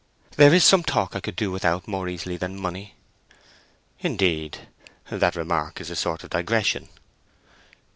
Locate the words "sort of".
5.95-6.31